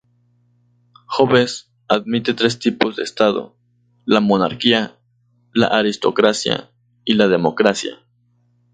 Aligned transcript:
Hobbes 1.15 1.69
admite 1.87 2.33
tres 2.33 2.57
tipos 2.57 2.95
de 2.95 3.03
Estado: 3.03 3.55
la 4.03 4.19
monarquía, 4.19 4.97
la 5.53 5.67
aristocracia 5.67 6.71
y 7.05 7.13
la 7.13 7.27
democracia. 7.27 7.99